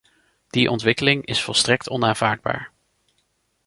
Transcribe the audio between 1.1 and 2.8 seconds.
is volstrekt onaanvaardbaar.